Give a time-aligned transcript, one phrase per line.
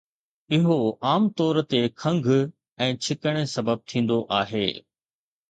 [0.55, 0.77] اهو
[1.09, 2.39] عام طور تي کنگهه
[2.87, 4.65] ۽ ڇڪڻ سبب ٿيندو آهي